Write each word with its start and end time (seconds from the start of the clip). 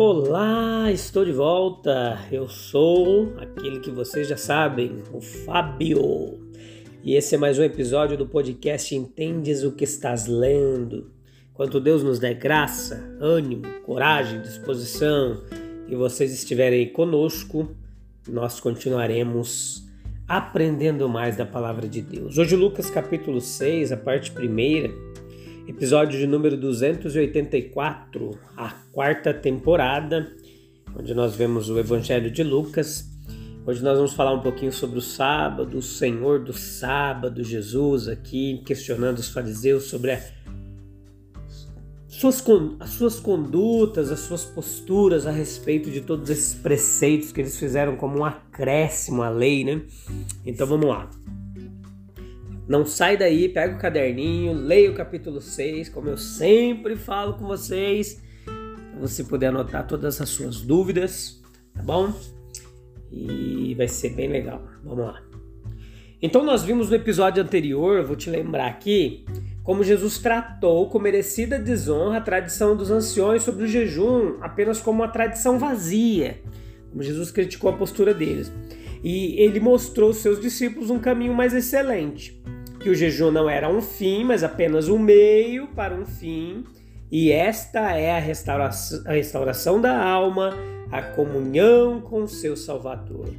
Olá, 0.00 0.92
estou 0.92 1.24
de 1.24 1.32
volta. 1.32 2.24
Eu 2.30 2.46
sou 2.46 3.34
aquele 3.36 3.80
que 3.80 3.90
vocês 3.90 4.28
já 4.28 4.36
sabem, 4.36 5.02
o 5.12 5.20
Fábio. 5.20 6.38
E 7.02 7.16
esse 7.16 7.34
é 7.34 7.38
mais 7.38 7.58
um 7.58 7.64
episódio 7.64 8.16
do 8.16 8.24
podcast 8.24 8.94
Entendes 8.94 9.64
o 9.64 9.72
que 9.72 9.82
estás 9.82 10.28
lendo. 10.28 11.10
Quanto 11.52 11.80
Deus 11.80 12.04
nos 12.04 12.20
dê 12.20 12.32
graça, 12.32 13.12
ânimo, 13.20 13.64
coragem, 13.84 14.40
disposição 14.40 15.42
e 15.88 15.96
vocês 15.96 16.32
estiverem 16.32 16.92
conosco, 16.92 17.68
nós 18.28 18.60
continuaremos 18.60 19.84
aprendendo 20.28 21.08
mais 21.08 21.36
da 21.36 21.44
palavra 21.44 21.88
de 21.88 22.02
Deus. 22.02 22.38
Hoje, 22.38 22.54
Lucas 22.54 22.88
capítulo 22.88 23.40
6, 23.40 23.90
a 23.90 23.96
parte 23.96 24.30
primeira 24.30 24.94
episódio 25.68 26.18
de 26.18 26.26
número 26.26 26.56
284, 26.56 28.38
a 28.56 28.70
quarta 28.90 29.34
temporada, 29.34 30.32
onde 30.98 31.12
nós 31.12 31.36
vemos 31.36 31.68
o 31.68 31.78
Evangelho 31.78 32.30
de 32.30 32.42
Lucas. 32.42 33.06
Hoje 33.66 33.84
nós 33.84 33.98
vamos 33.98 34.14
falar 34.14 34.32
um 34.32 34.40
pouquinho 34.40 34.72
sobre 34.72 34.98
o 34.98 35.02
sábado, 35.02 35.76
o 35.76 35.82
Senhor 35.82 36.42
do 36.42 36.54
sábado, 36.54 37.44
Jesus 37.44 38.08
aqui, 38.08 38.62
questionando 38.64 39.18
os 39.18 39.28
fariseus 39.28 39.84
sobre 39.84 40.12
a, 40.12 40.22
suas, 42.08 42.42
as 42.80 42.90
suas 42.90 43.20
condutas, 43.20 44.10
as 44.10 44.20
suas 44.20 44.46
posturas 44.46 45.26
a 45.26 45.30
respeito 45.30 45.90
de 45.90 46.00
todos 46.00 46.30
esses 46.30 46.54
preceitos 46.54 47.30
que 47.30 47.42
eles 47.42 47.58
fizeram 47.58 47.94
como 47.94 48.20
um 48.20 48.24
acréscimo 48.24 49.22
à 49.22 49.28
lei, 49.28 49.64
né? 49.64 49.82
Então 50.46 50.66
vamos 50.66 50.86
lá. 50.86 51.10
Não 52.68 52.84
sai 52.84 53.16
daí, 53.16 53.48
pega 53.48 53.74
o 53.74 53.78
caderninho, 53.78 54.52
leia 54.52 54.90
o 54.90 54.94
capítulo 54.94 55.40
6, 55.40 55.88
como 55.88 56.10
eu 56.10 56.18
sempre 56.18 56.96
falo 56.96 57.32
com 57.32 57.46
vocês, 57.46 58.22
para 58.44 59.00
você 59.00 59.24
poder 59.24 59.46
anotar 59.46 59.86
todas 59.86 60.20
as 60.20 60.28
suas 60.28 60.60
dúvidas, 60.60 61.42
tá 61.74 61.82
bom? 61.82 62.12
E 63.10 63.74
vai 63.74 63.88
ser 63.88 64.10
bem 64.10 64.28
legal. 64.28 64.62
Vamos 64.84 65.06
lá. 65.06 65.22
Então 66.20 66.44
nós 66.44 66.62
vimos 66.62 66.90
no 66.90 66.96
episódio 66.96 67.42
anterior, 67.42 68.04
vou 68.04 68.14
te 68.14 68.28
lembrar 68.28 68.66
aqui, 68.66 69.24
como 69.62 69.82
Jesus 69.82 70.18
tratou 70.18 70.90
com 70.90 70.98
merecida 70.98 71.58
desonra 71.58 72.18
a 72.18 72.20
tradição 72.20 72.76
dos 72.76 72.90
anciões 72.90 73.42
sobre 73.44 73.64
o 73.64 73.66
jejum 73.66 74.36
apenas 74.42 74.78
como 74.78 75.00
uma 75.00 75.08
tradição 75.08 75.58
vazia. 75.58 76.42
Como 76.90 77.02
Jesus 77.02 77.30
criticou 77.30 77.70
a 77.70 77.76
postura 77.76 78.12
deles. 78.12 78.52
E 79.02 79.40
ele 79.40 79.58
mostrou 79.58 80.08
aos 80.08 80.18
seus 80.18 80.38
discípulos 80.38 80.90
um 80.90 80.98
caminho 80.98 81.32
mais 81.32 81.54
excelente 81.54 82.38
que 82.80 82.88
o 82.88 82.94
jejum 82.94 83.30
não 83.30 83.48
era 83.48 83.68
um 83.68 83.80
fim, 83.80 84.24
mas 84.24 84.44
apenas 84.44 84.88
um 84.88 84.98
meio 84.98 85.68
para 85.68 85.94
um 85.94 86.06
fim, 86.06 86.64
e 87.10 87.32
esta 87.32 87.96
é 87.96 88.16
a 88.16 88.18
restauração, 88.18 89.02
a 89.06 89.12
restauração 89.12 89.80
da 89.80 89.98
alma, 89.98 90.54
a 90.92 91.02
comunhão 91.02 92.00
com 92.00 92.22
o 92.22 92.28
seu 92.28 92.56
Salvador. 92.56 93.30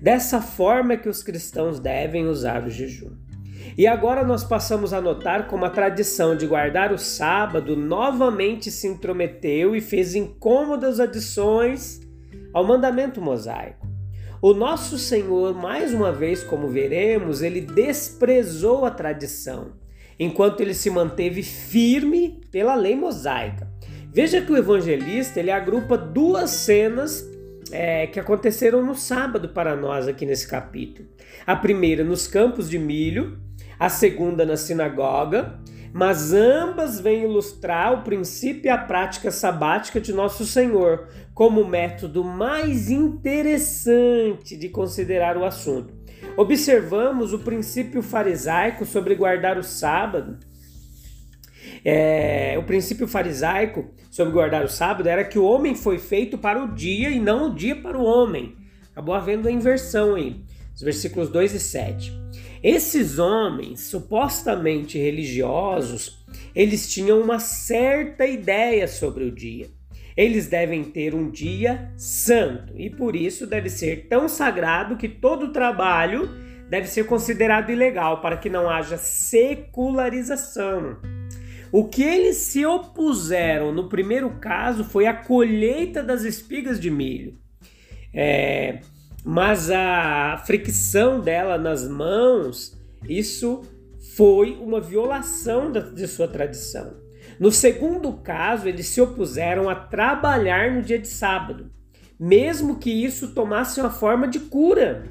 Dessa 0.00 0.40
forma 0.40 0.92
é 0.92 0.96
que 0.96 1.08
os 1.08 1.22
cristãos 1.22 1.80
devem 1.80 2.26
usar 2.26 2.64
o 2.64 2.70
jejum. 2.70 3.12
E 3.78 3.86
agora 3.86 4.22
nós 4.24 4.44
passamos 4.44 4.92
a 4.92 5.00
notar 5.00 5.48
como 5.48 5.64
a 5.64 5.70
tradição 5.70 6.36
de 6.36 6.46
guardar 6.46 6.92
o 6.92 6.98
sábado 6.98 7.74
novamente 7.74 8.70
se 8.70 8.86
intrometeu 8.86 9.74
e 9.74 9.80
fez 9.80 10.14
incômodas 10.14 11.00
adições 11.00 12.00
ao 12.52 12.64
mandamento 12.64 13.20
mosaico. 13.20 13.93
O 14.46 14.52
nosso 14.52 14.98
Senhor, 14.98 15.54
mais 15.54 15.94
uma 15.94 16.12
vez, 16.12 16.44
como 16.44 16.68
veremos, 16.68 17.40
ele 17.40 17.62
desprezou 17.62 18.84
a 18.84 18.90
tradição, 18.90 19.72
enquanto 20.20 20.60
ele 20.60 20.74
se 20.74 20.90
manteve 20.90 21.42
firme 21.42 22.42
pela 22.52 22.74
lei 22.74 22.94
mosaica. 22.94 23.66
Veja 24.12 24.42
que 24.42 24.52
o 24.52 24.56
evangelista 24.58 25.40
ele 25.40 25.50
agrupa 25.50 25.96
duas 25.96 26.50
cenas 26.50 27.26
é, 27.72 28.06
que 28.06 28.20
aconteceram 28.20 28.84
no 28.84 28.94
sábado 28.94 29.48
para 29.48 29.74
nós 29.74 30.06
aqui 30.06 30.26
nesse 30.26 30.46
capítulo. 30.46 31.08
A 31.46 31.56
primeira 31.56 32.04
nos 32.04 32.26
campos 32.26 32.68
de 32.68 32.78
milho, 32.78 33.38
a 33.78 33.88
segunda 33.88 34.44
na 34.44 34.58
sinagoga 34.58 35.58
mas 35.94 36.32
ambas 36.32 36.98
vêm 36.98 37.22
ilustrar 37.22 37.92
o 37.94 38.02
princípio 38.02 38.66
e 38.66 38.68
a 38.68 38.76
prática 38.76 39.30
sabática 39.30 40.00
de 40.00 40.12
Nosso 40.12 40.44
Senhor 40.44 41.06
como 41.32 41.64
método 41.64 42.24
mais 42.24 42.90
interessante 42.90 44.56
de 44.56 44.68
considerar 44.70 45.36
o 45.36 45.44
assunto. 45.44 45.94
Observamos 46.36 47.32
o 47.32 47.38
princípio 47.38 48.02
farisaico 48.02 48.84
sobre 48.84 49.14
guardar 49.14 49.56
o 49.56 49.62
sábado. 49.62 50.36
É, 51.84 52.56
o 52.58 52.64
princípio 52.64 53.06
farisaico 53.06 53.88
sobre 54.10 54.32
guardar 54.32 54.64
o 54.64 54.68
sábado 54.68 55.08
era 55.08 55.22
que 55.22 55.38
o 55.38 55.44
homem 55.44 55.76
foi 55.76 56.00
feito 56.00 56.36
para 56.36 56.60
o 56.60 56.74
dia 56.74 57.10
e 57.10 57.20
não 57.20 57.50
o 57.50 57.54
dia 57.54 57.76
para 57.76 57.96
o 57.96 58.04
homem. 58.04 58.56
Acabou 58.90 59.14
havendo 59.14 59.46
a 59.46 59.52
inversão 59.52 60.16
aí, 60.16 60.42
os 60.74 60.82
versículos 60.82 61.28
2 61.28 61.54
e 61.54 61.60
7. 61.60 62.23
Esses 62.64 63.18
homens 63.18 63.80
supostamente 63.80 64.96
religiosos, 64.96 66.24
eles 66.56 66.90
tinham 66.90 67.20
uma 67.20 67.38
certa 67.38 68.26
ideia 68.26 68.88
sobre 68.88 69.24
o 69.24 69.30
dia. 69.30 69.68
Eles 70.16 70.46
devem 70.46 70.82
ter 70.82 71.14
um 71.14 71.30
dia 71.30 71.92
santo 71.94 72.72
e 72.74 72.88
por 72.88 73.14
isso 73.14 73.46
deve 73.46 73.68
ser 73.68 74.08
tão 74.08 74.30
sagrado 74.30 74.96
que 74.96 75.10
todo 75.10 75.52
trabalho 75.52 76.30
deve 76.70 76.86
ser 76.86 77.04
considerado 77.04 77.68
ilegal 77.68 78.22
para 78.22 78.38
que 78.38 78.48
não 78.48 78.70
haja 78.70 78.96
secularização. 78.96 80.96
O 81.70 81.84
que 81.84 82.02
eles 82.02 82.38
se 82.38 82.64
opuseram 82.64 83.74
no 83.74 83.90
primeiro 83.90 84.38
caso 84.40 84.84
foi 84.84 85.06
a 85.06 85.12
colheita 85.12 86.02
das 86.02 86.24
espigas 86.24 86.80
de 86.80 86.90
milho. 86.90 87.38
É, 88.10 88.80
mas 89.24 89.70
a 89.70 90.36
fricção 90.44 91.18
dela 91.18 91.56
nas 91.56 91.88
mãos, 91.88 92.76
isso 93.08 93.62
foi 94.14 94.52
uma 94.60 94.80
violação 94.80 95.72
de 95.72 96.06
sua 96.06 96.28
tradição. 96.28 97.02
No 97.40 97.50
segundo 97.50 98.12
caso, 98.12 98.68
eles 98.68 98.86
se 98.86 99.00
opuseram 99.00 99.68
a 99.68 99.74
trabalhar 99.74 100.70
no 100.70 100.82
dia 100.82 100.98
de 100.98 101.08
sábado, 101.08 101.70
mesmo 102.20 102.76
que 102.76 102.90
isso 102.90 103.34
tomasse 103.34 103.80
uma 103.80 103.90
forma 103.90 104.28
de 104.28 104.38
cura. 104.38 105.08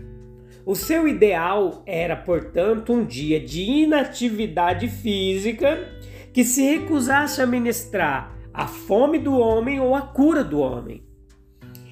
O 0.65 0.75
seu 0.75 1.07
ideal 1.07 1.83
era, 1.85 2.15
portanto, 2.15 2.93
um 2.93 3.03
dia 3.03 3.39
de 3.39 3.63
inatividade 3.63 4.87
física 4.87 5.89
que 6.31 6.43
se 6.43 6.61
recusasse 6.61 7.41
a 7.41 7.47
ministrar 7.47 8.33
a 8.53 8.67
fome 8.67 9.19
do 9.19 9.37
homem 9.37 9.79
ou 9.79 9.95
a 9.95 10.01
cura 10.01 10.43
do 10.43 10.59
homem. 10.59 11.03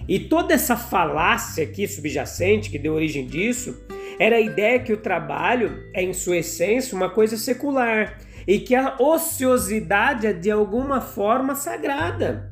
E 0.07 0.19
toda 0.19 0.53
essa 0.53 0.75
falácia 0.75 1.63
aqui 1.63 1.87
subjacente 1.87 2.69
que 2.69 2.79
deu 2.79 2.93
origem 2.93 3.25
disso 3.25 3.83
era 4.19 4.35
a 4.35 4.41
ideia 4.41 4.79
que 4.79 4.93
o 4.93 4.97
trabalho 4.97 5.83
é, 5.93 6.03
em 6.03 6.13
sua 6.13 6.37
essência, 6.37 6.95
uma 6.95 7.09
coisa 7.09 7.37
secular 7.37 8.19
e 8.47 8.59
que 8.59 8.75
a 8.75 8.95
ociosidade 8.99 10.27
é 10.27 10.33
de 10.33 10.51
alguma 10.51 11.01
forma 11.01 11.55
sagrada. 11.55 12.51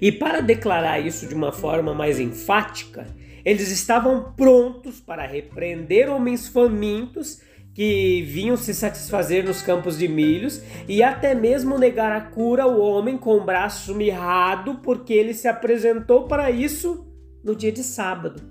E 0.00 0.10
para 0.10 0.40
declarar 0.40 0.98
isso 0.98 1.26
de 1.26 1.34
uma 1.34 1.52
forma 1.52 1.92
mais 1.92 2.18
enfática, 2.18 3.06
eles 3.44 3.70
estavam 3.70 4.32
prontos 4.32 5.00
para 5.00 5.26
repreender 5.26 6.08
homens 6.08 6.48
famintos 6.48 7.42
que 7.74 8.22
vinham 8.22 8.56
se 8.56 8.74
satisfazer 8.74 9.44
nos 9.44 9.62
campos 9.62 9.98
de 9.98 10.08
milhos 10.08 10.62
e 10.88 11.02
até 11.02 11.34
mesmo 11.34 11.78
negar 11.78 12.12
a 12.12 12.20
cura 12.20 12.64
ao 12.64 12.80
homem 12.80 13.16
com 13.16 13.36
o 13.36 13.44
braço 13.44 13.94
mirrado, 13.94 14.80
porque 14.82 15.12
ele 15.12 15.34
se 15.34 15.48
apresentou 15.48 16.26
para 16.26 16.50
isso 16.50 17.06
no 17.42 17.54
dia 17.54 17.72
de 17.72 17.82
sábado. 17.82 18.42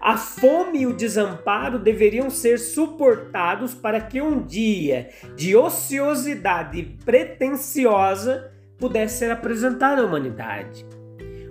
A 0.00 0.18
fome 0.18 0.80
e 0.80 0.86
o 0.86 0.92
desamparo 0.92 1.78
deveriam 1.78 2.28
ser 2.28 2.58
suportados 2.58 3.72
para 3.72 4.00
que 4.00 4.20
um 4.20 4.44
dia 4.44 5.08
de 5.34 5.56
ociosidade 5.56 6.82
pretensiosa 7.04 8.52
pudesse 8.78 9.20
ser 9.20 9.30
apresentado 9.30 10.02
à 10.02 10.04
humanidade. 10.04 10.84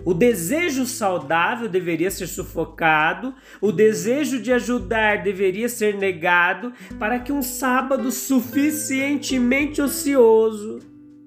O 0.05 0.13
desejo 0.13 0.85
saudável 0.85 1.69
deveria 1.69 2.11
ser 2.11 2.27
sufocado, 2.27 3.33
o 3.61 3.71
desejo 3.71 4.41
de 4.41 4.51
ajudar 4.51 5.23
deveria 5.23 5.69
ser 5.69 5.95
negado 5.95 6.73
para 6.99 7.19
que 7.19 7.31
um 7.31 7.41
sábado 7.41 8.11
suficientemente 8.11 9.81
ocioso 9.81 10.79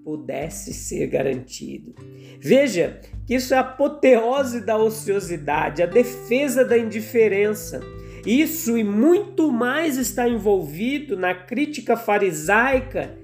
pudesse 0.05 0.75
ser 0.75 1.07
garantido. 1.07 1.95
Veja 2.39 3.01
que 3.27 3.35
isso 3.35 3.55
é 3.55 3.57
a 3.57 3.61
apoteose 3.61 4.61
da 4.61 4.77
ociosidade, 4.77 5.83
a 5.83 5.87
defesa 5.87 6.65
da 6.65 6.77
indiferença. 6.77 7.81
Isso 8.27 8.77
e 8.77 8.85
muito 8.85 9.51
mais 9.51 9.97
está 9.97 10.29
envolvido 10.29 11.17
na 11.17 11.35
crítica 11.35 11.97
farisaica 11.97 13.17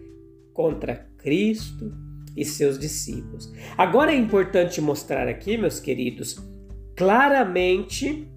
contra 0.53 1.07
Cristo 1.19 2.02
e 2.37 2.45
seus 2.45 2.79
discípulos. 2.79 3.53
Agora 3.77 4.13
é 4.13 4.17
importante 4.17 4.81
mostrar 4.81 5.29
aqui, 5.29 5.57
meus 5.57 5.79
queridos, 5.79 6.37
claramente 6.97 8.29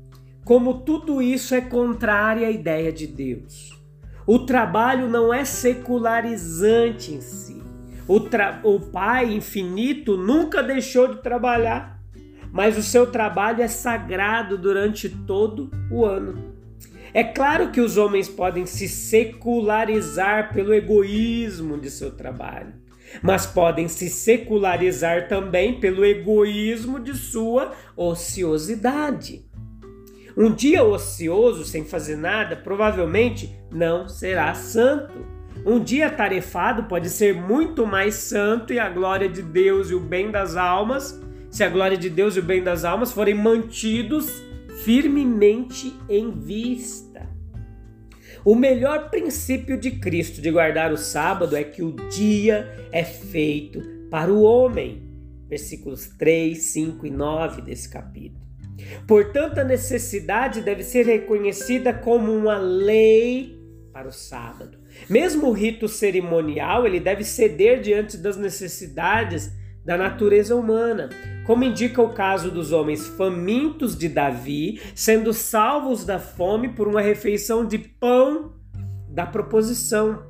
como 0.44 0.81
tudo 0.81 1.21
isso 1.21 1.56
é 1.56 1.62
contrário 1.62 2.45
à 2.45 2.51
ideia 2.51 2.92
de 2.92 3.07
Deus. 3.07 3.75
O 4.27 4.39
trabalho 4.39 5.09
não 5.09 5.33
é 5.33 5.44
secularizante 5.44 7.13
em 7.13 7.21
si. 7.21 7.62
O, 8.07 8.19
o 8.63 8.80
Pai 8.80 9.33
infinito 9.33 10.15
nunca 10.15 10.62
deixou 10.62 11.07
de 11.07 11.21
trabalhar, 11.21 12.00
mas 12.51 12.77
o 12.77 12.83
seu 12.83 13.12
trabalho 13.12 13.62
é 13.62 13.68
sagrado 13.68 14.57
durante 14.57 15.09
todo 15.09 15.71
o 15.89 16.06
ano. 16.06 16.53
É 17.13 17.24
claro 17.24 17.71
que 17.71 17.81
os 17.81 17.97
homens 17.97 18.27
podem 18.27 18.65
se 18.65 18.88
secularizar 18.88 20.53
pelo 20.53 20.74
egoísmo 20.74 21.80
de 21.80 21.89
seu 21.89 22.12
trabalho 22.12 22.84
mas 23.21 23.45
podem 23.45 23.88
se 23.88 24.09
secularizar 24.09 25.27
também 25.27 25.79
pelo 25.79 26.06
egoísmo 26.06 27.00
de 27.00 27.13
sua 27.13 27.71
ociosidade. 27.95 29.45
Um 30.38 30.51
dia 30.51 30.83
ocioso, 30.83 31.63
sem 31.63 31.85
fazer 31.85 32.17
nada, 32.17 32.56
provavelmente 32.56 33.57
não 33.71 34.09
será 34.09 34.53
santo. 34.53 35.25
Um 35.65 35.79
dia 35.79 36.09
tarefado 36.09 36.83
pode 36.83 37.09
ser 37.09 37.33
muito 37.33 37.88
mais 37.88 38.15
santo 38.15 38.73
e 38.73 38.79
a 38.79 38.89
glória 38.89 39.29
de 39.29 39.41
Deus 39.41 39.89
e 39.89 39.95
o 39.95 40.00
bem 40.00 40.29
das 40.29 40.57
almas, 40.57 41.19
se 41.50 41.63
a 41.63 41.69
glória 41.69 41.97
de 41.97 42.09
Deus 42.09 42.35
e 42.35 42.39
o 42.39 42.44
bem 42.44 42.61
das 42.61 42.83
almas 42.83 43.13
forem 43.13 43.33
mantidos 43.33 44.44
firmemente 44.83 45.94
em 46.09 46.31
vista. 46.31 47.34
O 48.45 48.53
melhor 48.53 49.09
princípio 49.09 49.75
de 49.75 49.89
Cristo 49.89 50.39
de 50.39 50.51
guardar 50.51 50.94
o 50.94 50.97
sábado 50.97 51.56
é 51.56 51.63
que 51.63 51.81
o 51.81 51.92
dia 52.09 52.88
é 52.92 53.03
feito 53.03 53.81
para 54.12 54.31
o 54.31 54.44
homem. 54.44 55.01
Versículos 55.50 56.06
3, 56.15 56.56
5 56.56 57.07
e 57.07 57.09
9 57.09 57.63
desse 57.63 57.89
capítulo. 57.89 58.45
Portanto, 59.07 59.57
a 59.57 59.63
necessidade 59.63 60.62
deve 60.62 60.83
ser 60.83 61.07
reconhecida 61.07 61.92
como 61.92 62.31
uma 62.31 62.59
lei 62.59 63.59
para 63.92 64.07
o 64.07 64.12
sábado. 64.12 64.77
Mesmo 65.09 65.47
o 65.47 65.51
rito 65.51 65.88
cerimonial, 65.88 66.86
ele 66.86 67.00
deve 67.00 67.24
ceder 67.24 67.81
diante 67.81 68.15
das 68.15 68.38
necessidades 68.38 69.51
da 69.85 69.95
natureza 69.95 70.55
humana, 70.55 71.09
como 71.45 71.63
indica 71.63 72.01
o 72.01 72.13
caso 72.13 72.49
dos 72.49 72.71
homens 72.71 73.07
famintos 73.07 73.95
de 73.95 74.09
Davi, 74.09 74.81
sendo 74.95 75.31
salvos 75.31 76.03
da 76.03 76.17
fome 76.17 76.69
por 76.69 76.87
uma 76.87 77.01
refeição 77.01 77.65
de 77.65 77.77
pão 77.77 78.55
da 79.07 79.27
proposição. 79.27 80.27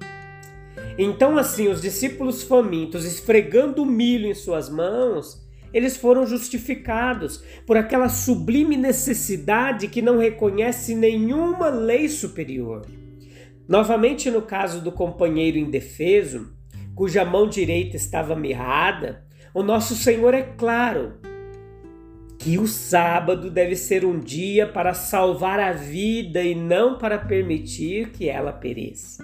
Então, 0.98 1.38
assim, 1.38 1.70
os 1.70 1.82
discípulos 1.82 2.44
famintos, 2.44 3.06
esfregando 3.06 3.86
milho 3.86 4.28
em 4.28 4.34
suas 4.34 4.70
mãos, 4.70 5.44
eles 5.74 5.98
foram 5.98 6.26
justificados 6.26 7.44
por 7.66 7.76
aquela 7.76 8.08
sublime 8.08 8.78
necessidade 8.78 9.88
que 9.88 10.02
não 10.02 10.18
reconhece 10.18 10.96
nenhuma 10.96 11.70
lei 11.70 12.08
superior. 12.08 12.86
Novamente, 13.68 14.30
no 14.30 14.42
caso 14.42 14.82
do 14.82 14.92
companheiro 14.92 15.58
indefeso, 15.58 16.54
cuja 16.94 17.26
mão 17.26 17.50
direita 17.50 17.98
estava 17.98 18.36
mirrada, 18.36 19.25
o 19.56 19.64
nosso 19.64 19.96
Senhor 19.96 20.34
é 20.34 20.42
claro 20.42 21.14
que 22.38 22.60
o 22.60 22.68
sábado 22.68 23.50
deve 23.50 23.78
ser 23.78 24.04
um 24.04 24.20
dia 24.20 24.68
para 24.68 24.94
salvar 24.94 25.62
a 25.62 25.72
vida 25.72 26.44
e 26.44 26.54
não 26.54 26.98
para 26.98 27.18
permitir 27.18 28.10
que 28.10 28.28
ela 28.28 28.52
pereça. 28.52 29.24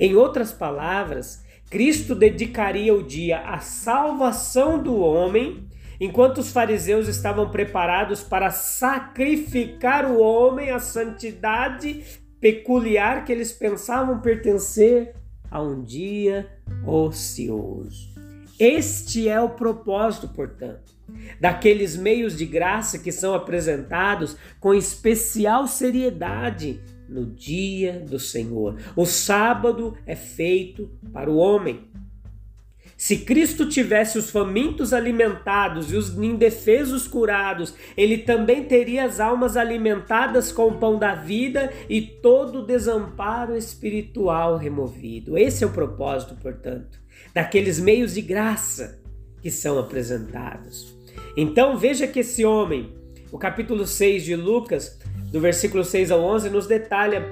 Em 0.00 0.16
outras 0.16 0.50
palavras, 0.50 1.44
Cristo 1.70 2.16
dedicaria 2.16 2.92
o 2.92 3.04
dia 3.04 3.38
à 3.38 3.60
salvação 3.60 4.82
do 4.82 4.98
homem, 4.98 5.68
enquanto 6.00 6.38
os 6.38 6.50
fariseus 6.50 7.06
estavam 7.06 7.48
preparados 7.48 8.20
para 8.20 8.50
sacrificar 8.50 10.10
o 10.10 10.20
homem 10.20 10.70
à 10.70 10.80
santidade 10.80 12.02
peculiar 12.40 13.24
que 13.24 13.30
eles 13.30 13.52
pensavam 13.52 14.18
pertencer 14.20 15.14
a 15.48 15.62
um 15.62 15.84
dia 15.84 16.50
ocioso. 16.84 18.17
Este 18.58 19.28
é 19.28 19.40
o 19.40 19.50
propósito, 19.50 20.26
portanto, 20.28 20.92
daqueles 21.40 21.96
meios 21.96 22.36
de 22.36 22.44
graça 22.44 22.98
que 22.98 23.12
são 23.12 23.32
apresentados 23.32 24.36
com 24.58 24.74
especial 24.74 25.68
seriedade 25.68 26.80
no 27.08 27.24
dia 27.24 28.04
do 28.08 28.18
Senhor. 28.18 28.76
O 28.96 29.06
sábado 29.06 29.96
é 30.04 30.16
feito 30.16 30.90
para 31.12 31.30
o 31.30 31.36
homem. 31.36 31.86
Se 32.96 33.18
Cristo 33.18 33.68
tivesse 33.68 34.18
os 34.18 34.28
famintos 34.28 34.92
alimentados 34.92 35.92
e 35.92 35.96
os 35.96 36.12
indefesos 36.18 37.06
curados, 37.06 37.72
ele 37.96 38.18
também 38.18 38.64
teria 38.64 39.04
as 39.04 39.20
almas 39.20 39.56
alimentadas 39.56 40.50
com 40.50 40.66
o 40.66 40.78
pão 40.78 40.98
da 40.98 41.14
vida 41.14 41.72
e 41.88 42.02
todo 42.02 42.58
o 42.58 42.66
desamparo 42.66 43.56
espiritual 43.56 44.56
removido. 44.56 45.38
Esse 45.38 45.62
é 45.62 45.66
o 45.68 45.70
propósito, 45.70 46.34
portanto 46.42 46.98
daqueles 47.34 47.78
meios 47.78 48.14
de 48.14 48.22
graça 48.22 49.00
que 49.40 49.50
são 49.50 49.78
apresentados. 49.78 50.96
Então 51.36 51.76
veja 51.76 52.06
que 52.06 52.20
esse 52.20 52.44
homem, 52.44 52.92
o 53.30 53.38
capítulo 53.38 53.86
6 53.86 54.24
de 54.24 54.36
Lucas, 54.36 54.98
do 55.30 55.40
versículo 55.40 55.84
6 55.84 56.10
ao 56.10 56.20
11, 56.20 56.50
nos 56.50 56.66
detalha 56.66 57.24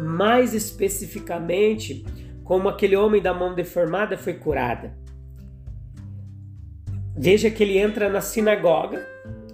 mais 0.00 0.54
especificamente 0.54 2.04
como 2.44 2.68
aquele 2.68 2.96
homem 2.96 3.20
da 3.20 3.32
mão 3.32 3.54
deformada 3.54 4.16
foi 4.16 4.34
curada. 4.34 4.98
Veja 7.16 7.50
que 7.50 7.62
ele 7.62 7.78
entra 7.78 8.08
na 8.08 8.20
sinagoga 8.20 9.06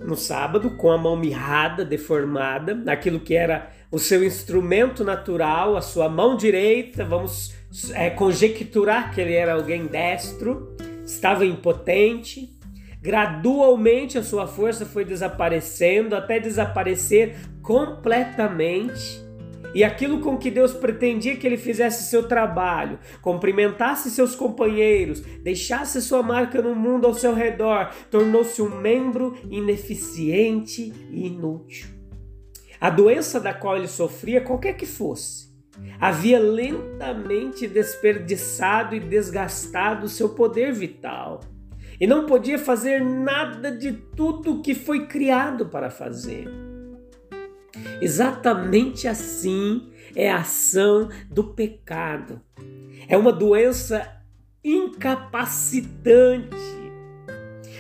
no 0.06 0.17
sábado 0.17 0.70
com 0.70 0.91
a 0.91 0.97
mão 0.97 1.17
mirrada, 1.17 1.85
deformada, 1.85 2.81
aquilo 2.87 3.19
que 3.20 3.35
era 3.35 3.70
o 3.91 3.99
seu 3.99 4.25
instrumento 4.25 5.05
natural, 5.05 5.76
a 5.76 5.82
sua 5.82 6.08
mão 6.08 6.37
direita, 6.37 7.05
vamos 7.05 7.55
é, 7.93 8.11
conjecturar 8.11 9.13
que 9.13 9.20
ele 9.20 9.34
era 9.34 9.55
alguém 9.55 9.86
destro, 9.86 10.77
estava 11.05 11.44
impotente. 11.44 12.55
Gradualmente 13.03 14.19
a 14.19 14.22
sua 14.22 14.46
força 14.46 14.84
foi 14.86 15.05
desaparecendo 15.05 16.17
até 16.17 16.41
desaparecer 16.41 17.36
completamente. 17.63 19.26
E 19.77 19.85
aquilo 19.85 20.21
com 20.21 20.39
que 20.39 20.51
Deus 20.51 20.73
pretendia 20.73 21.37
que 21.37 21.47
ele 21.47 21.59
fizesse 21.59 22.09
seu 22.09 22.27
trabalho, 22.27 22.99
cumprimentasse 23.21 24.11
seus 24.11 24.35
companheiros, 24.35 25.21
deixasse 25.21 26.01
sua 26.01 26.23
marca 26.23 26.63
no 26.63 26.75
mundo 26.75 27.06
ao 27.06 27.13
seu 27.13 27.35
redor, 27.35 27.91
tornou-se 28.11 28.63
um 28.63 28.81
membro 28.81 29.37
ineficiente 29.51 30.95
e 31.11 31.27
inútil. 31.27 31.91
A 32.81 32.89
doença 32.89 33.39
da 33.39 33.53
qual 33.53 33.77
ele 33.77 33.87
sofria, 33.87 34.41
qualquer 34.41 34.79
que 34.79 34.87
fosse, 34.87 35.55
havia 36.01 36.39
lentamente 36.39 37.69
desperdiçado 37.69 38.97
e 38.97 39.01
desgastado 39.01 40.09
seu 40.09 40.31
poder 40.31 40.73
vital 40.73 41.41
e 42.01 42.06
não 42.06 42.25
podia 42.25 42.59
fazer 42.59 43.05
nada 43.05 43.71
de 43.71 43.93
tudo 43.93 44.55
o 44.55 44.63
que 44.63 44.75
foi 44.75 45.06
criado 45.06 45.67
para 45.67 45.91
fazer. 45.91 46.66
Exatamente 48.00 49.08
assim 49.08 49.91
é 50.15 50.31
a 50.31 50.38
ação 50.38 51.08
do 51.31 51.55
pecado. 51.55 52.41
É 53.08 53.17
uma 53.17 53.32
doença 53.32 54.20
incapacitante 54.65 56.76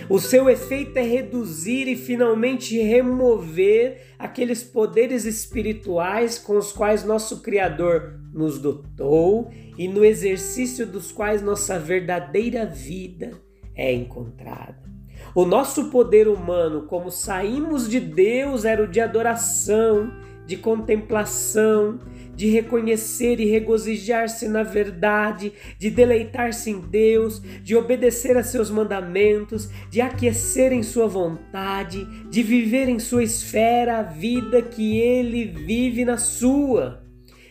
o 0.08 0.20
seu 0.20 0.48
efeito 0.48 0.96
é 0.98 1.02
reduzir 1.02 1.88
e 1.88 1.96
finalmente 1.96 2.78
remover 2.78 4.14
aqueles 4.16 4.62
poderes 4.62 5.24
espirituais 5.24 6.38
com 6.38 6.56
os 6.56 6.70
quais 6.70 7.02
nosso 7.02 7.42
Criador 7.42 8.20
nos 8.32 8.58
dotou 8.58 9.50
e 9.76 9.88
no 9.88 10.04
exercício 10.04 10.86
dos 10.86 11.10
quais 11.10 11.42
nossa 11.42 11.78
verdadeira 11.78 12.64
vida 12.64 13.32
é 13.74 13.92
encontrada. 13.92 14.95
O 15.36 15.44
nosso 15.44 15.90
poder 15.90 16.28
humano, 16.28 16.86
como 16.86 17.10
saímos 17.10 17.90
de 17.90 18.00
Deus, 18.00 18.64
era 18.64 18.82
o 18.82 18.88
de 18.88 19.02
adoração, 19.02 20.10
de 20.46 20.56
contemplação, 20.56 21.98
de 22.34 22.48
reconhecer 22.48 23.38
e 23.38 23.44
regozijar-se 23.44 24.48
na 24.48 24.62
verdade, 24.62 25.52
de 25.78 25.90
deleitar-se 25.90 26.70
em 26.70 26.80
Deus, 26.80 27.42
de 27.62 27.76
obedecer 27.76 28.34
a 28.38 28.42
seus 28.42 28.70
mandamentos, 28.70 29.68
de 29.90 30.00
aquecer 30.00 30.72
em 30.72 30.82
sua 30.82 31.06
vontade, 31.06 32.06
de 32.30 32.42
viver 32.42 32.88
em 32.88 32.98
sua 32.98 33.22
esfera 33.22 33.98
a 33.98 34.02
vida 34.02 34.62
que 34.62 34.98
ele 34.98 35.44
vive 35.44 36.02
na 36.06 36.16
sua, 36.16 37.04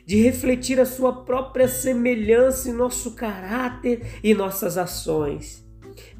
de 0.07 0.19
refletir 0.19 0.79
a 0.79 0.85
sua 0.85 1.23
própria 1.23 1.67
semelhança 1.67 2.67
em 2.67 2.73
nosso 2.73 3.11
caráter 3.13 4.01
e 4.23 4.33
nossas 4.33 4.75
ações. 4.75 5.64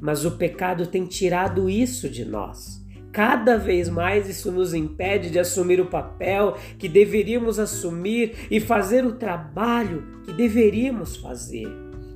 Mas 0.00 0.24
o 0.24 0.32
pecado 0.32 0.86
tem 0.86 1.06
tirado 1.06 1.68
isso 1.68 2.08
de 2.08 2.24
nós. 2.24 2.84
Cada 3.12 3.56
vez 3.56 3.88
mais 3.88 4.28
isso 4.28 4.52
nos 4.52 4.74
impede 4.74 5.30
de 5.30 5.38
assumir 5.38 5.80
o 5.80 5.86
papel 5.86 6.56
que 6.78 6.86
deveríamos 6.86 7.58
assumir 7.58 8.34
e 8.50 8.60
fazer 8.60 9.06
o 9.06 9.14
trabalho 9.14 10.06
que 10.24 10.32
deveríamos 10.34 11.16
fazer. 11.16 11.66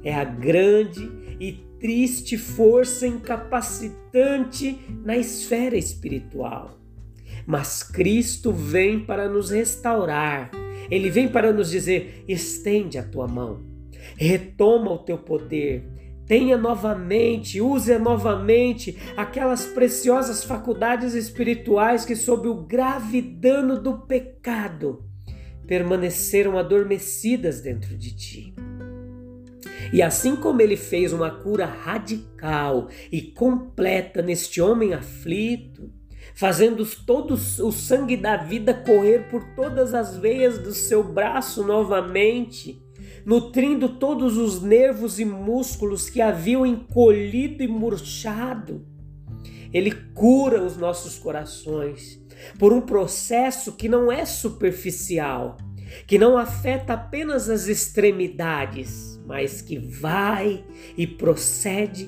É 0.04 0.14
a 0.14 0.24
grande 0.24 1.10
e 1.40 1.52
triste 1.80 2.36
força 2.36 3.06
incapacitante 3.06 4.78
na 5.02 5.16
esfera 5.16 5.76
espiritual. 5.76 6.78
Mas 7.46 7.82
Cristo 7.82 8.52
vem 8.52 9.00
para 9.00 9.28
nos 9.28 9.50
restaurar. 9.50 10.50
Ele 10.90 11.08
vem 11.08 11.28
para 11.28 11.52
nos 11.52 11.70
dizer: 11.70 12.24
estende 12.28 12.98
a 12.98 13.02
tua 13.02 13.26
mão, 13.26 13.64
retoma 14.16 14.92
o 14.92 14.98
teu 14.98 15.16
poder, 15.16 15.84
tenha 16.30 16.56
novamente, 16.56 17.60
use 17.60 17.98
novamente 17.98 18.96
aquelas 19.16 19.66
preciosas 19.66 20.44
faculdades 20.44 21.12
espirituais 21.12 22.04
que, 22.04 22.14
sob 22.14 22.46
o 22.46 22.54
grave 22.54 23.20
dano 23.20 23.76
do 23.82 24.02
pecado, 24.02 25.02
permaneceram 25.66 26.56
adormecidas 26.56 27.60
dentro 27.60 27.96
de 27.96 28.14
ti. 28.14 28.54
E 29.92 30.00
assim 30.00 30.36
como 30.36 30.62
ele 30.62 30.76
fez 30.76 31.12
uma 31.12 31.32
cura 31.32 31.66
radical 31.66 32.86
e 33.10 33.20
completa 33.20 34.22
neste 34.22 34.60
homem 34.60 34.94
aflito, 34.94 35.90
fazendo 36.32 36.86
todo 37.04 37.34
o 37.34 37.72
sangue 37.72 38.16
da 38.16 38.36
vida 38.36 38.72
correr 38.72 39.28
por 39.28 39.42
todas 39.56 39.94
as 39.94 40.16
veias 40.16 40.58
do 40.58 40.72
seu 40.72 41.02
braço 41.02 41.66
novamente, 41.66 42.80
nutrindo 43.30 43.90
todos 43.90 44.36
os 44.36 44.60
nervos 44.60 45.20
e 45.20 45.24
músculos 45.24 46.10
que 46.10 46.20
haviam 46.20 46.66
encolhido 46.66 47.62
e 47.62 47.68
murchado. 47.68 48.84
Ele 49.72 49.92
cura 49.92 50.60
os 50.60 50.76
nossos 50.76 51.16
corações 51.16 52.20
por 52.58 52.72
um 52.72 52.80
processo 52.80 53.76
que 53.76 53.88
não 53.88 54.10
é 54.10 54.24
superficial, 54.24 55.56
que 56.08 56.18
não 56.18 56.36
afeta 56.36 56.94
apenas 56.94 57.48
as 57.48 57.68
extremidades, 57.68 59.20
mas 59.24 59.62
que 59.62 59.78
vai 59.78 60.64
e 60.98 61.06
procede 61.06 62.06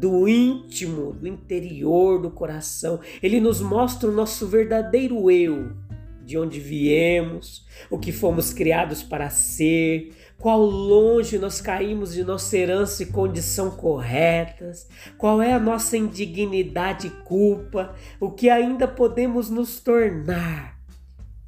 do 0.00 0.26
íntimo, 0.26 1.12
do 1.12 1.28
interior 1.28 2.18
do 2.18 2.30
coração. 2.30 2.98
Ele 3.22 3.42
nos 3.42 3.60
mostra 3.60 4.08
o 4.08 4.14
nosso 4.14 4.46
verdadeiro 4.46 5.30
eu, 5.30 5.76
de 6.24 6.38
onde 6.38 6.58
viemos, 6.58 7.66
o 7.90 7.98
que 7.98 8.10
fomos 8.10 8.54
criados 8.54 9.02
para 9.02 9.28
ser, 9.28 10.12
qual 10.38 10.60
longe 10.60 11.38
nós 11.38 11.60
caímos 11.60 12.12
de 12.12 12.24
nossa 12.24 12.56
herança 12.56 13.02
e 13.02 13.06
condição 13.06 13.70
corretas, 13.70 14.88
qual 15.16 15.40
é 15.40 15.52
a 15.52 15.58
nossa 15.58 15.96
indignidade 15.96 17.06
e 17.06 17.10
culpa, 17.24 17.94
o 18.20 18.30
que 18.30 18.50
ainda 18.50 18.88
podemos 18.88 19.48
nos 19.48 19.80
tornar. 19.80 20.78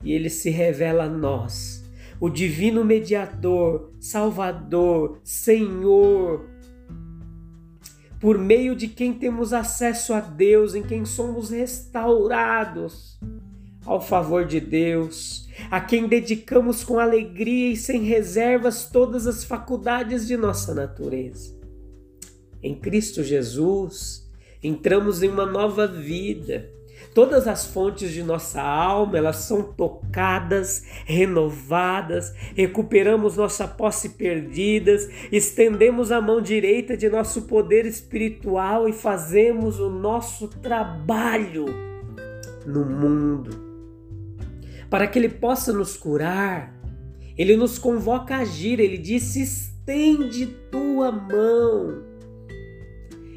E 0.02 0.12
ele 0.12 0.30
se 0.30 0.50
revela 0.50 1.04
a 1.04 1.08
nós, 1.08 1.84
o 2.20 2.28
divino 2.28 2.84
mediador, 2.84 3.92
salvador, 3.98 5.18
Senhor, 5.24 6.48
por 8.20 8.38
meio 8.38 8.74
de 8.74 8.88
quem 8.88 9.12
temos 9.12 9.52
acesso 9.52 10.14
a 10.14 10.20
Deus, 10.20 10.74
em 10.74 10.82
quem 10.82 11.04
somos 11.04 11.50
restaurados 11.50 13.18
ao 13.86 14.00
favor 14.00 14.44
de 14.44 14.60
Deus 14.60 15.44
a 15.70 15.80
quem 15.80 16.08
dedicamos 16.08 16.82
com 16.82 16.98
alegria 16.98 17.72
e 17.72 17.76
sem 17.76 18.02
reservas 18.02 18.88
todas 18.90 19.26
as 19.26 19.44
faculdades 19.44 20.26
de 20.26 20.36
nossa 20.36 20.74
natureza. 20.74 21.54
Em 22.62 22.74
Cristo 22.74 23.22
Jesus, 23.22 24.28
entramos 24.62 25.22
em 25.22 25.28
uma 25.28 25.46
nova 25.46 25.86
vida. 25.86 26.70
Todas 27.12 27.46
as 27.46 27.66
fontes 27.66 28.10
de 28.10 28.22
nossa 28.22 28.62
alma, 28.62 29.18
elas 29.18 29.36
são 29.36 29.62
tocadas, 29.62 30.82
renovadas, 31.04 32.34
recuperamos 32.56 33.36
nossa 33.36 33.68
posse 33.68 34.10
perdidas, 34.10 35.08
estendemos 35.30 36.10
a 36.10 36.20
mão 36.20 36.40
direita 36.40 36.96
de 36.96 37.08
nosso 37.08 37.42
poder 37.42 37.84
espiritual 37.84 38.88
e 38.88 38.92
fazemos 38.92 39.78
o 39.78 39.90
nosso 39.90 40.48
trabalho 40.48 41.66
no 42.66 42.84
mundo 42.84 43.73
para 44.88 45.06
que 45.06 45.18
Ele 45.18 45.28
possa 45.28 45.72
nos 45.72 45.96
curar. 45.96 46.74
Ele 47.36 47.56
nos 47.56 47.78
convoca 47.78 48.36
a 48.36 48.40
agir, 48.40 48.78
Ele 48.80 48.98
disse: 48.98 49.42
estende 49.42 50.46
tua 50.70 51.12
mão. 51.12 52.14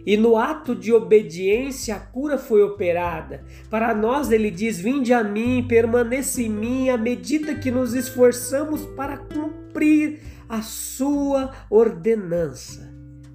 E 0.05 0.15
no 0.15 0.37
ato 0.37 0.73
de 0.73 0.93
obediência 0.93 1.93
a 1.93 1.99
cura 1.99 2.37
foi 2.37 2.63
operada. 2.63 3.43
Para 3.69 3.93
nós 3.93 4.31
ele 4.31 4.49
diz: 4.49 4.79
Vinde 4.79 5.11
a 5.11 5.21
mim, 5.21 5.65
permaneça 5.67 6.41
em 6.41 6.47
mim, 6.47 6.89
à 6.89 6.97
medida 6.97 7.55
que 7.55 7.69
nos 7.69 7.93
esforçamos 7.93 8.85
para 8.95 9.17
cumprir 9.17 10.21
a 10.47 10.61
sua 10.61 11.51
ordenança. 11.69 12.89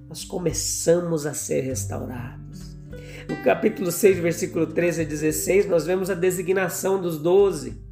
Nós 0.09 0.25
começamos 0.25 1.27
a 1.27 1.35
ser 1.35 1.61
restaurados. 1.61 2.75
No 3.29 3.43
capítulo 3.43 3.91
6, 3.91 4.17
versículo 4.17 4.65
13 4.65 5.03
a 5.03 5.05
16, 5.05 5.67
nós 5.67 5.85
vemos 5.85 6.09
a 6.09 6.15
designação 6.15 6.99
dos 6.99 7.19
doze 7.19 7.82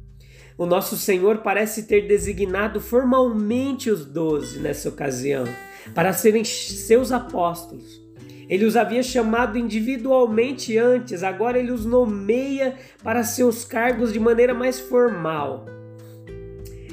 o 0.62 0.66
nosso 0.66 0.96
Senhor 0.96 1.38
parece 1.38 1.88
ter 1.88 2.06
designado 2.06 2.80
formalmente 2.80 3.90
os 3.90 4.06
doze 4.06 4.60
nessa 4.60 4.88
ocasião 4.88 5.44
para 5.92 6.12
serem 6.12 6.44
seus 6.44 7.10
apóstolos. 7.10 8.00
Ele 8.48 8.64
os 8.64 8.76
havia 8.76 9.02
chamado 9.02 9.58
individualmente 9.58 10.78
antes, 10.78 11.24
agora 11.24 11.58
ele 11.58 11.72
os 11.72 11.84
nomeia 11.84 12.76
para 13.02 13.24
seus 13.24 13.64
cargos 13.64 14.12
de 14.12 14.20
maneira 14.20 14.54
mais 14.54 14.78
formal. 14.78 15.66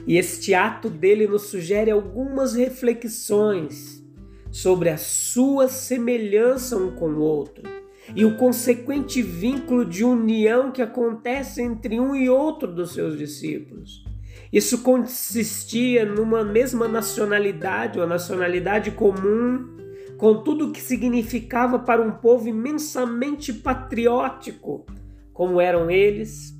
E 0.07 0.17
este 0.17 0.55
ato 0.55 0.89
dele 0.89 1.27
nos 1.27 1.43
sugere 1.43 1.91
algumas 1.91 2.55
reflexões 2.55 4.03
sobre 4.49 4.89
a 4.89 4.97
sua 4.97 5.67
semelhança 5.67 6.75
um 6.75 6.95
com 6.95 7.09
o 7.09 7.19
outro 7.19 7.78
e 8.15 8.25
o 8.25 8.37
consequente 8.37 9.21
vínculo 9.21 9.85
de 9.85 10.03
união 10.03 10.71
que 10.71 10.81
acontece 10.81 11.61
entre 11.61 11.99
um 11.99 12.15
e 12.15 12.29
outro 12.29 12.73
dos 12.73 12.93
seus 12.93 13.17
discípulos. 13.17 14.03
Isso 14.51 14.81
consistia 14.81 16.05
numa 16.05 16.43
mesma 16.43 16.87
nacionalidade, 16.87 17.99
uma 17.99 18.07
nacionalidade 18.07 18.91
comum, 18.91 19.77
com 20.17 20.43
tudo 20.43 20.67
o 20.67 20.71
que 20.71 20.81
significava 20.81 21.79
para 21.79 22.01
um 22.01 22.11
povo 22.11 22.47
imensamente 22.47 23.53
patriótico, 23.53 24.85
como 25.31 25.61
eram 25.61 25.89
eles, 25.89 26.53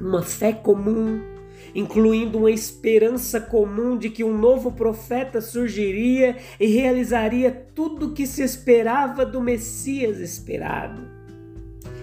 uma 0.00 0.22
fé 0.22 0.52
comum, 0.52 1.20
incluindo 1.74 2.38
uma 2.38 2.50
esperança 2.50 3.40
comum 3.40 3.96
de 3.96 4.10
que 4.10 4.24
um 4.24 4.36
novo 4.36 4.72
profeta 4.72 5.40
surgiria 5.40 6.36
e 6.58 6.66
realizaria 6.66 7.50
tudo 7.74 8.06
o 8.06 8.12
que 8.12 8.26
se 8.26 8.42
esperava 8.42 9.24
do 9.24 9.40
Messias 9.40 10.18
esperado. 10.18 11.02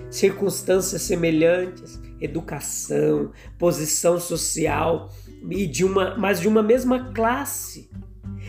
Circunstâncias 0.10 1.02
semelhantes, 1.02 2.00
educação, 2.20 3.32
posição 3.58 4.20
social 4.20 5.12
e 5.50 5.68
de 5.68 5.84
uma, 5.84 6.18
mas 6.18 6.40
de 6.40 6.48
uma 6.48 6.64
mesma 6.64 7.12
classe 7.14 7.90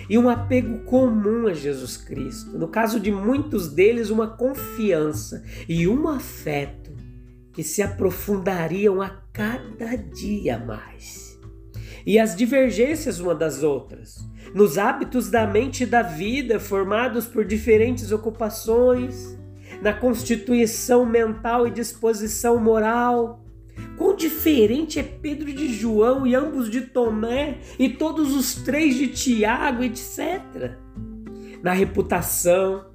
e 0.08 0.16
um 0.16 0.28
apego 0.28 0.78
comum 0.84 1.46
a 1.46 1.52
Jesus 1.52 1.96
Cristo. 1.96 2.58
No 2.58 2.68
caso 2.68 2.98
de 2.98 3.10
muitos 3.10 3.68
deles, 3.68 4.10
uma 4.10 4.26
confiança 4.26 5.44
e 5.68 5.87
um 5.87 6.08
afeto 6.08 6.98
que 7.59 7.65
se 7.65 7.83
aprofundariam 7.83 9.03
a 9.03 9.11
cada 9.33 9.97
dia 9.97 10.61
mais. 10.61 11.37
E 12.07 12.17
as 12.17 12.37
divergências 12.37 13.19
uma 13.19 13.35
das 13.35 13.65
outras, 13.65 14.15
nos 14.55 14.79
hábitos 14.79 15.29
da 15.29 15.45
mente 15.45 15.83
e 15.83 15.87
da 15.87 16.00
vida 16.00 16.61
formados 16.61 17.27
por 17.27 17.45
diferentes 17.45 18.12
ocupações, 18.12 19.37
na 19.83 19.93
constituição 19.93 21.05
mental 21.05 21.67
e 21.67 21.73
disposição 21.73 22.61
moral. 22.61 23.45
Quão 23.97 24.15
diferente 24.15 25.00
é 25.00 25.03
Pedro 25.03 25.53
de 25.53 25.67
João 25.75 26.25
e 26.25 26.37
ambos 26.37 26.71
de 26.71 26.83
Tomé 26.83 27.59
e 27.77 27.88
todos 27.88 28.37
os 28.37 28.55
três 28.55 28.95
de 28.95 29.09
Tiago, 29.09 29.83
etc. 29.83 30.79
Na 31.61 31.73
reputação, 31.73 32.87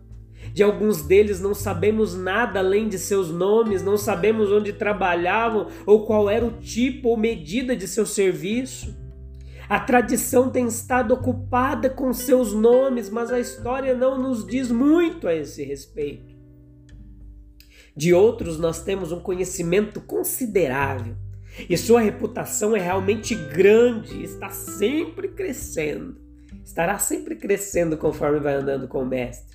De 0.53 0.61
alguns 0.61 1.01
deles 1.01 1.41
não 1.41 1.55
sabemos 1.55 2.15
nada 2.15 2.59
além 2.59 2.87
de 2.87 2.99
seus 2.99 3.31
nomes, 3.31 3.81
não 3.81 3.97
sabemos 3.97 4.51
onde 4.51 4.71
trabalhavam 4.71 5.67
ou 5.83 6.05
qual 6.05 6.29
era 6.29 6.45
o 6.45 6.59
tipo 6.59 7.09
ou 7.09 7.17
medida 7.17 7.75
de 7.75 7.87
seu 7.87 8.05
serviço. 8.05 8.95
A 9.67 9.79
tradição 9.79 10.51
tem 10.51 10.67
estado 10.67 11.15
ocupada 11.15 11.89
com 11.89 12.13
seus 12.13 12.53
nomes, 12.53 13.09
mas 13.09 13.31
a 13.31 13.39
história 13.39 13.95
não 13.95 14.21
nos 14.21 14.45
diz 14.45 14.69
muito 14.69 15.27
a 15.27 15.33
esse 15.33 15.63
respeito. 15.63 16.35
De 17.97 18.13
outros, 18.13 18.59
nós 18.59 18.83
temos 18.83 19.11
um 19.11 19.19
conhecimento 19.19 20.01
considerável 20.01 21.15
e 21.67 21.75
sua 21.77 22.01
reputação 22.01 22.75
é 22.75 22.79
realmente 22.79 23.33
grande, 23.33 24.23
está 24.23 24.49
sempre 24.49 25.29
crescendo. 25.29 26.21
Estará 26.63 26.99
sempre 26.99 27.35
crescendo 27.35 27.97
conforme 27.97 28.39
vai 28.39 28.53
andando 28.53 28.87
com 28.87 29.01
o 29.01 29.05
Mestre. 29.05 29.52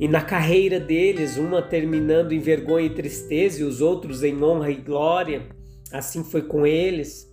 E 0.00 0.08
na 0.08 0.22
carreira 0.22 0.80
deles, 0.80 1.36
uma 1.36 1.60
terminando 1.60 2.32
em 2.32 2.38
vergonha 2.38 2.86
e 2.86 2.94
tristeza 2.94 3.60
e 3.60 3.64
os 3.64 3.82
outros 3.82 4.22
em 4.22 4.42
honra 4.42 4.70
e 4.70 4.76
glória, 4.76 5.42
assim 5.92 6.24
foi 6.24 6.40
com 6.40 6.66
eles. 6.66 7.30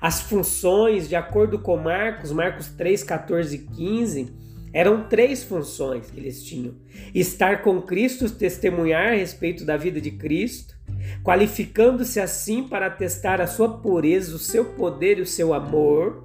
As 0.00 0.20
funções, 0.20 1.08
de 1.08 1.14
acordo 1.14 1.60
com 1.60 1.76
Marcos, 1.76 2.32
Marcos 2.32 2.66
3, 2.70 3.04
14 3.04 3.54
e 3.54 3.58
15, 3.60 4.34
eram 4.72 5.08
três 5.08 5.44
funções 5.44 6.10
que 6.10 6.18
eles 6.18 6.42
tinham: 6.42 6.74
estar 7.14 7.62
com 7.62 7.80
Cristo, 7.80 8.28
testemunhar 8.28 9.12
a 9.12 9.16
respeito 9.16 9.64
da 9.64 9.76
vida 9.76 10.00
de 10.00 10.10
Cristo, 10.10 10.74
qualificando-se 11.22 12.18
assim 12.18 12.66
para 12.66 12.86
atestar 12.86 13.40
a 13.40 13.46
sua 13.46 13.78
pureza, 13.78 14.34
o 14.34 14.38
seu 14.38 14.64
poder 14.64 15.18
e 15.18 15.22
o 15.22 15.26
seu 15.26 15.54
amor. 15.54 16.24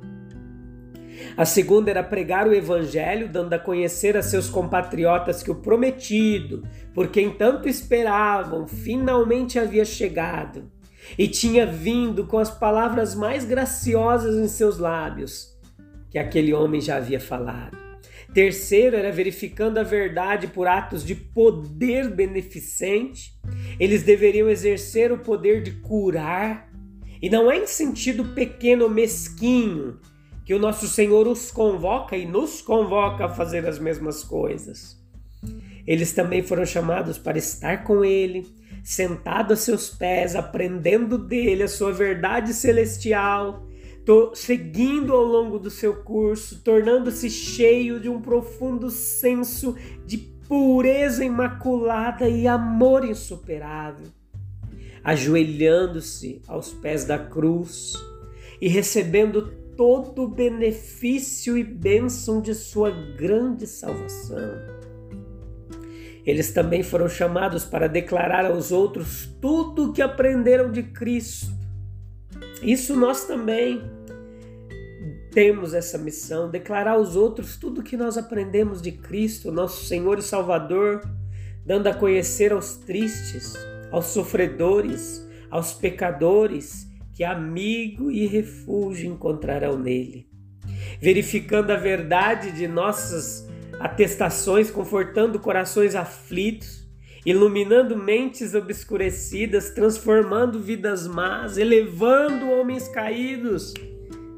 A 1.37 1.43
segunda 1.43 1.89
era 1.89 2.01
pregar 2.01 2.47
o 2.47 2.53
evangelho, 2.53 3.27
dando 3.27 3.51
a 3.51 3.59
conhecer 3.59 4.15
a 4.15 4.21
seus 4.21 4.49
compatriotas 4.49 5.43
que 5.43 5.51
o 5.51 5.55
prometido, 5.55 6.63
por 6.93 7.09
quem 7.09 7.29
tanto 7.29 7.67
esperavam, 7.67 8.65
finalmente 8.65 9.59
havia 9.59 9.83
chegado 9.83 10.71
e 11.17 11.27
tinha 11.27 11.65
vindo 11.65 12.25
com 12.25 12.37
as 12.37 12.49
palavras 12.49 13.13
mais 13.13 13.43
graciosas 13.43 14.37
em 14.37 14.47
seus 14.47 14.79
lábios 14.79 15.53
que 16.09 16.17
aquele 16.17 16.53
homem 16.53 16.79
já 16.79 16.95
havia 16.95 17.19
falado. 17.19 17.77
Terceiro 18.33 18.95
era 18.95 19.11
verificando 19.11 19.77
a 19.77 19.83
verdade 19.83 20.47
por 20.47 20.67
atos 20.67 21.05
de 21.05 21.15
poder 21.15 22.09
beneficente. 22.09 23.33
Eles 23.77 24.03
deveriam 24.03 24.49
exercer 24.49 25.11
o 25.11 25.17
poder 25.17 25.61
de 25.61 25.71
curar. 25.71 26.69
E 27.21 27.29
não 27.29 27.51
é 27.51 27.57
em 27.57 27.67
sentido 27.67 28.23
pequeno 28.33 28.89
mesquinho 28.89 29.99
que 30.45 30.53
o 30.53 30.59
nosso 30.59 30.87
Senhor 30.87 31.27
os 31.27 31.49
convoca 31.49 32.15
e 32.15 32.25
nos 32.25 32.61
convoca 32.61 33.25
a 33.25 33.29
fazer 33.29 33.67
as 33.67 33.79
mesmas 33.79 34.23
coisas. 34.23 35.03
Eles 35.87 36.13
também 36.13 36.43
foram 36.43 36.65
chamados 36.65 37.17
para 37.17 37.37
estar 37.37 37.83
com 37.83 38.05
Ele, 38.05 38.47
sentado 38.83 39.53
a 39.53 39.55
seus 39.55 39.89
pés, 39.89 40.35
aprendendo 40.35 41.17
dele 41.17 41.63
a 41.63 41.67
sua 41.67 41.91
verdade 41.91 42.53
celestial, 42.53 43.67
seguindo 44.35 45.13
ao 45.13 45.23
longo 45.23 45.57
do 45.57 45.71
seu 45.71 46.03
curso, 46.03 46.61
tornando-se 46.63 47.27
cheio 47.27 47.99
de 47.99 48.07
um 48.07 48.21
profundo 48.21 48.91
senso 48.91 49.75
de 50.05 50.17
pureza 50.17 51.25
imaculada 51.25 52.29
e 52.29 52.47
amor 52.47 53.03
insuperável, 53.03 54.07
ajoelhando-se 55.03 56.39
aos 56.47 56.71
pés 56.71 57.03
da 57.03 57.17
cruz 57.17 57.93
e 58.61 58.67
recebendo 58.67 59.64
todo 59.75 60.23
o 60.23 60.27
benefício 60.27 61.57
e 61.57 61.63
bênção 61.63 62.41
de 62.41 62.53
sua 62.53 62.91
grande 62.91 63.67
salvação. 63.67 64.75
Eles 66.25 66.51
também 66.51 66.81
foram 66.81 67.07
chamados 67.07 67.63
para 67.65 67.87
declarar 67.87 68.45
aos 68.45 68.71
outros 68.71 69.29
tudo 69.39 69.85
o 69.85 69.93
que 69.93 70.01
aprenderam 70.01 70.71
de 70.71 70.81
Cristo. 70.81 71.53
Isso 72.63 72.95
nós 72.95 73.25
também 73.25 73.81
temos 75.31 75.73
essa 75.73 75.97
missão, 75.97 76.49
declarar 76.49 76.93
aos 76.93 77.15
outros 77.15 77.57
tudo 77.57 77.81
o 77.81 77.83
que 77.83 77.97
nós 77.97 78.17
aprendemos 78.17 78.81
de 78.81 78.93
Cristo, 78.93 79.51
nosso 79.51 79.85
Senhor 79.85 80.17
e 80.17 80.23
Salvador, 80.23 81.01
dando 81.65 81.87
a 81.87 81.93
conhecer 81.93 82.53
aos 82.53 82.77
tristes, 82.77 83.53
aos 83.91 84.05
sofredores, 84.05 85.27
aos 85.51 85.73
pecadores, 85.73 86.87
que 87.15 87.23
amigo 87.23 88.11
e 88.11 88.27
refúgio 88.27 89.09
encontrarão 89.09 89.79
nele. 89.79 90.27
Verificando 90.99 91.71
a 91.71 91.77
verdade 91.77 92.51
de 92.51 92.67
nossas 92.67 93.47
atestações, 93.79 94.69
confortando 94.69 95.39
corações 95.39 95.95
aflitos, 95.95 96.85
iluminando 97.25 97.95
mentes 97.95 98.53
obscurecidas, 98.53 99.69
transformando 99.69 100.59
vidas 100.59 101.07
más, 101.07 101.57
elevando 101.57 102.51
homens 102.51 102.89
caídos. 102.89 103.73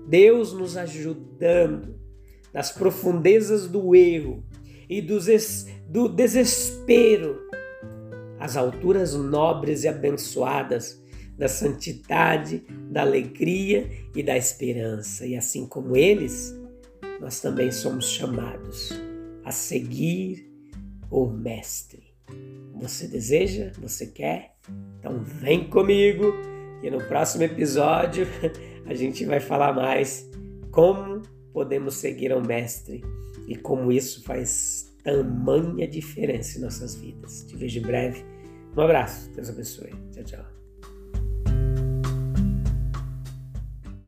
Deus 0.07 0.53
nos 0.53 0.77
ajudando 0.77 1.99
nas 2.53 2.71
profundezas 2.71 3.67
do 3.67 3.95
erro 3.95 4.45
e 4.87 5.01
do 5.01 6.07
desespero, 6.09 7.41
às 8.39 8.55
alturas 8.55 9.15
nobres 9.15 9.83
e 9.83 9.87
abençoadas 9.87 11.06
da 11.37 11.47
santidade, 11.47 12.63
da 12.89 13.01
alegria 13.01 13.89
e 14.15 14.23
da 14.23 14.35
esperança. 14.35 15.25
E 15.25 15.35
assim 15.35 15.67
como 15.67 15.95
eles, 15.95 16.53
nós 17.19 17.39
também 17.39 17.71
somos 17.71 18.09
chamados 18.09 18.91
a 19.43 19.51
seguir 19.51 20.51
o 21.09 21.27
Mestre. 21.27 22.07
Você 22.75 23.07
deseja? 23.07 23.71
Você 23.79 24.07
quer? 24.07 24.55
Então 24.99 25.23
vem 25.23 25.69
comigo 25.69 26.33
e 26.83 26.89
no 26.89 27.03
próximo 27.05 27.43
episódio 27.43 28.27
a 28.85 28.93
gente 28.93 29.25
vai 29.25 29.39
falar 29.39 29.73
mais 29.73 30.29
como 30.71 31.21
podemos 31.53 31.95
seguir 31.95 32.31
ao 32.31 32.41
Mestre 32.41 33.03
e 33.47 33.55
como 33.55 33.91
isso 33.91 34.23
faz 34.23 34.93
tamanha 35.03 35.87
diferença 35.87 36.57
em 36.57 36.61
nossas 36.61 36.95
vidas. 36.95 37.45
Te 37.45 37.55
vejo 37.55 37.79
em 37.79 37.83
breve. 37.83 38.25
Um 38.75 38.81
abraço. 38.81 39.31
Deus 39.31 39.49
abençoe. 39.49 39.91
Tchau, 40.11 40.23
tchau. 40.23 40.56